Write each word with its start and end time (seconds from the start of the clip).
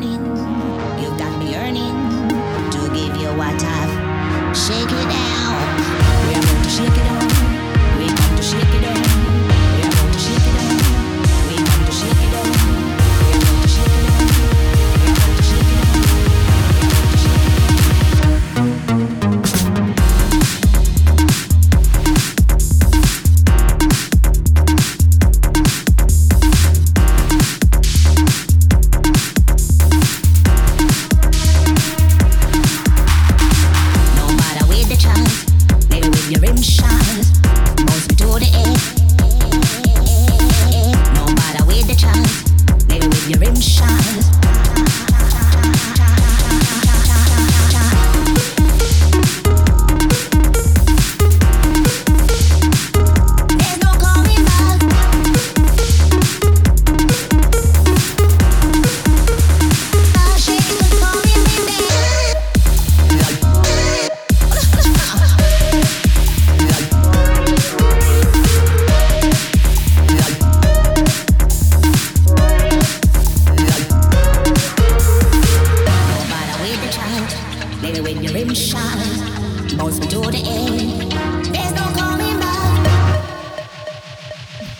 morning. 0.00 0.37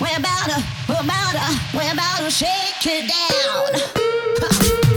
we're 0.09 0.19
about 0.19 0.45
to, 0.49 0.65
we're 0.89 1.01
about 1.01 1.33
to, 1.33 1.77
we're 1.77 1.93
about 1.93 2.19
to 2.21 2.31
shake 2.31 2.87
it 2.87 3.11
down. 4.81 4.88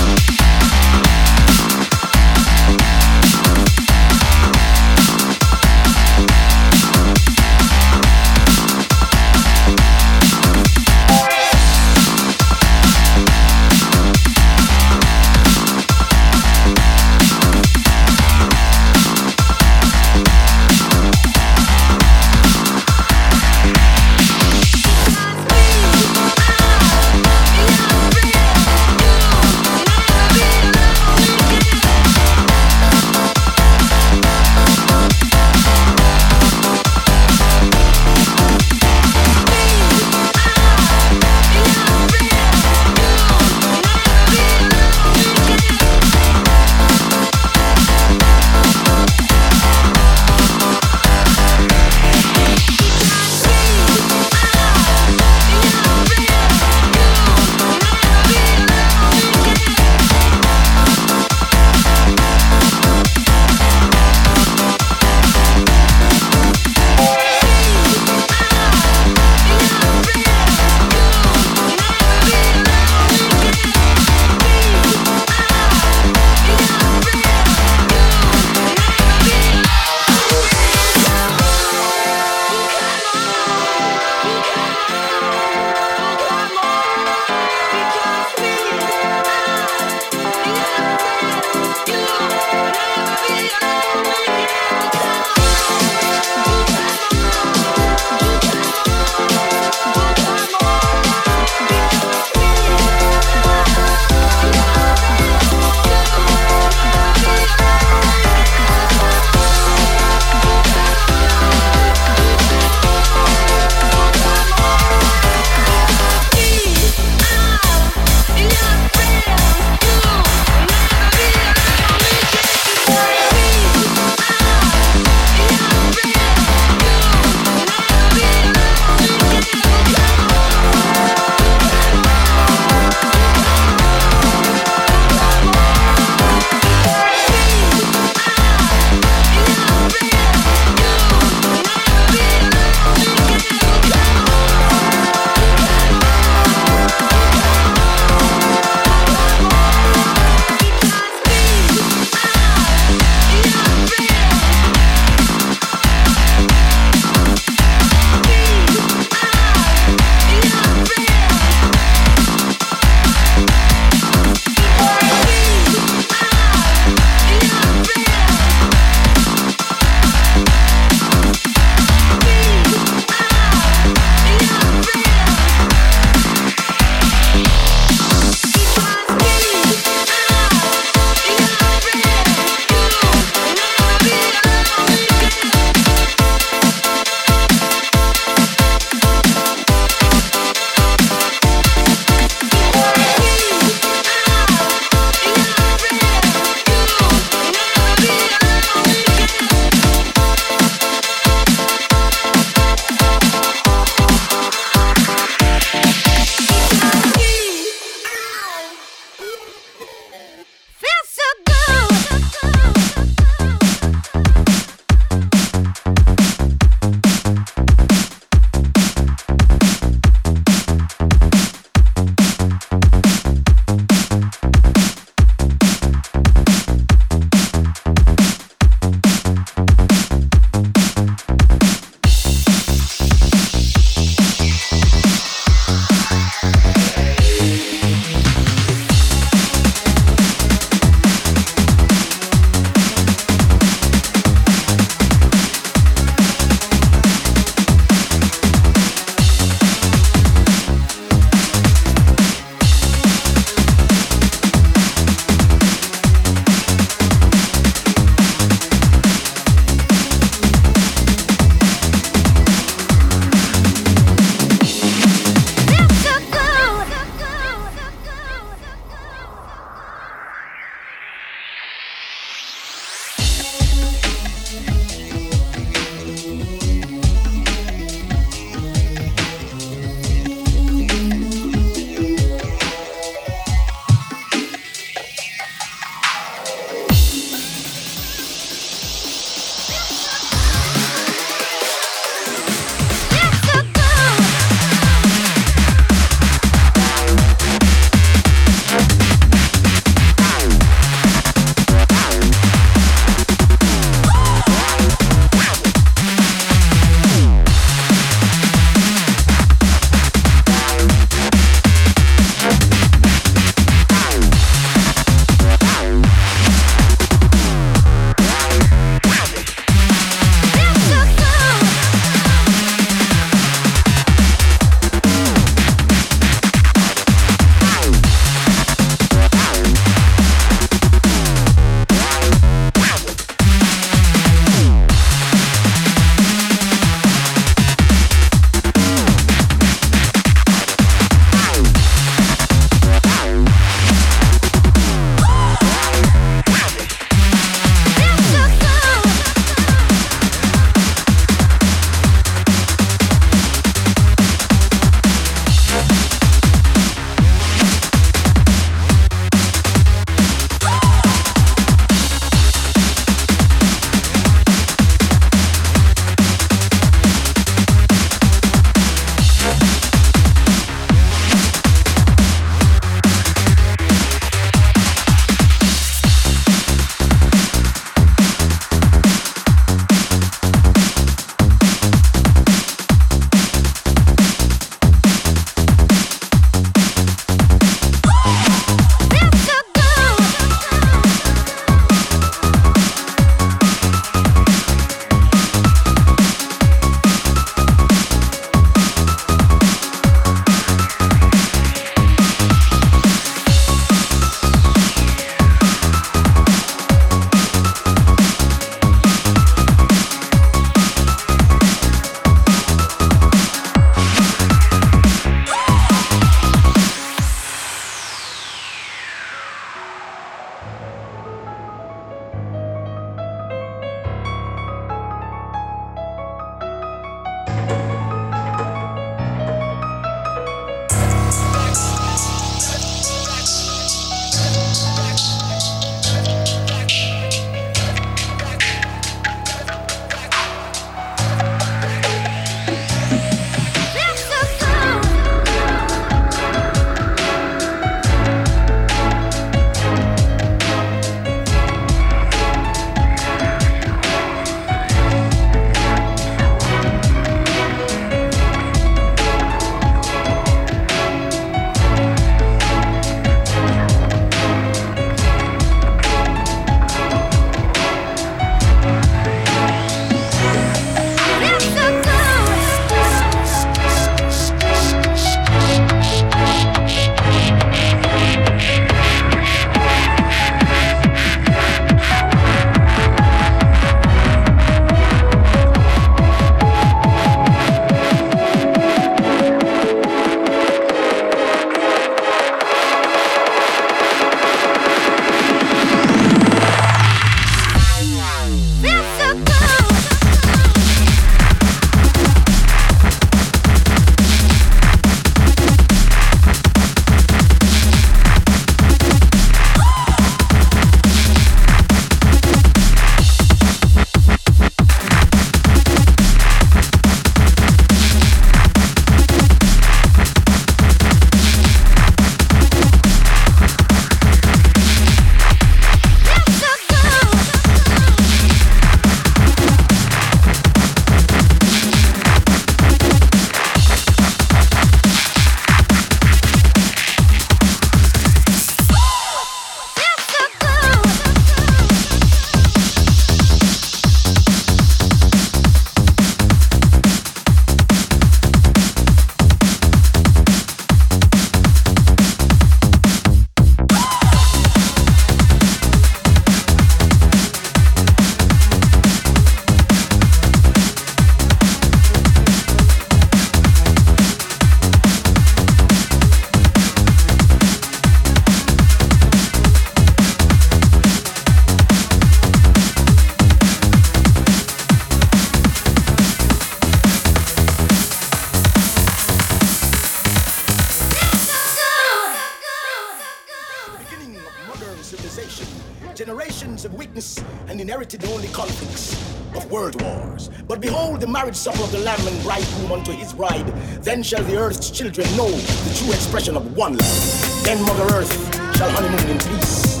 Only 588.32 588.48
conflicts 588.48 589.12
of 589.56 589.70
world 589.70 590.00
wars. 590.02 590.50
But 590.68 590.80
behold 590.80 591.20
the 591.20 591.26
marriage 591.26 591.56
supper 591.56 591.82
of 591.82 591.90
the 591.90 591.98
Lamb 591.98 592.24
and 592.26 592.42
bridegroom 592.42 592.92
unto 592.92 593.12
his 593.12 593.32
bride. 593.32 593.66
Then 594.02 594.22
shall 594.22 594.42
the 594.44 594.56
earth's 594.56 594.90
children 594.90 595.26
know 595.36 595.50
the 595.50 595.94
true 595.98 596.12
expression 596.12 596.56
of 596.56 596.76
one 596.76 596.96
love. 596.96 597.62
Then 597.64 597.82
Mother 597.82 598.14
Earth 598.14 598.32
shall 598.76 598.90
honeymoon 598.90 599.30
in 599.30 599.38
peace, 599.38 600.00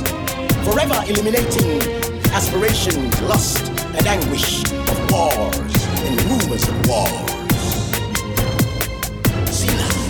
forever 0.64 1.02
eliminating 1.08 1.82
aspiration, 2.32 3.10
lust, 3.26 3.68
and 3.96 4.06
anguish 4.06 4.62
of 4.64 5.10
wars 5.10 5.56
and 6.06 6.22
rumors 6.30 6.68
of 6.68 6.86
wars. 6.86 7.30
See 9.50 9.74
now. 9.74 10.00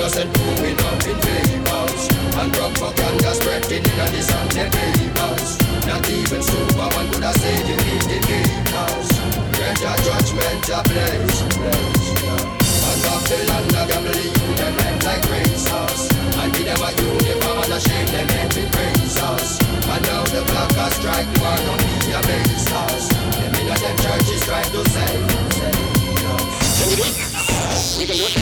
Innocent 0.00 0.38
moving 0.38 0.78
up 0.80 1.06
in 1.06 1.18
favors 1.20 2.08
And 2.38 2.52
propaganda 2.54 3.34
spreading 3.34 3.78
in 3.78 3.82
the 3.82 4.06
distant 4.12 4.74
neighbors 4.74 5.59
not 5.86 6.08
even 6.10 6.42
Superman 6.42 7.06
could 7.10 7.24
have 7.24 7.36
saved 7.36 7.68
you 7.68 7.76
in 7.76 8.04
the 8.08 8.18
game 8.26 8.64
Cause 8.72 9.10
greater 9.56 9.94
judgment 10.04 10.68
a 10.68 10.80
place 10.84 11.36
And 11.40 13.02
off 13.08 13.24
the 13.28 13.38
land 13.48 13.74
of 13.74 13.88
gambling 13.88 14.34
you 14.34 14.54
them 14.56 14.76
left 14.76 15.04
like 15.04 15.22
princess 15.28 16.10
And 16.36 16.52
give 16.52 16.66
them 16.66 16.82
a 16.82 16.90
uniform 16.92 17.58
and 17.64 17.72
a 17.72 17.80
shame 17.80 18.06
them 18.12 18.28
every 18.42 18.66
princess 18.70 19.60
And 19.88 20.02
now 20.04 20.22
the 20.28 20.42
black 20.50 20.72
has 20.76 20.94
strike 20.94 21.26
you 21.26 21.44
are 21.44 21.60
gonna 21.64 21.86
be 22.04 22.12
a 22.12 22.20
princess 22.20 23.08
Them 23.38 23.54
in 23.60 23.66
them 23.70 23.96
churches 24.04 24.42
try 24.44 24.62
to 24.62 24.80
save 24.90 25.26
Can 26.76 26.90
you 26.90 26.96
do 26.96 27.04
it? 27.08 27.30
We 27.98 28.06
can 28.06 28.16
do 28.16 28.24
it. 28.24 28.34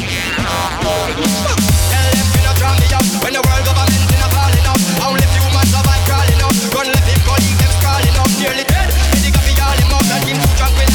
Tell 1.91 2.11
them 2.15 2.27
we 2.35 2.41
not 2.47 2.61
wrong 2.63 2.79
the 2.79 2.99
when 3.23 3.33
the 3.33 3.43
world 3.43 3.65
government's 3.65 4.13
in 4.13 4.21
a 4.23 4.29
falling 4.31 4.67
up. 4.67 5.09
only 5.09 5.38
nearly 8.37 8.65
dead. 8.65 8.89
Medical, 9.15 9.43
the 9.47 9.55
all 9.63 10.05
in 10.29 10.37
tranquil. 10.57 10.88